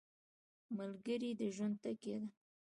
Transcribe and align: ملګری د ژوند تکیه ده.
ملګری 0.77 1.31
د 1.39 1.41
ژوند 1.55 1.75
تکیه 1.83 2.17
ده. 2.21 2.29